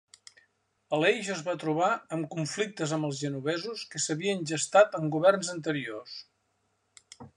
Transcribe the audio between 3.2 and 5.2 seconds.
genovesos que s'havien gestat en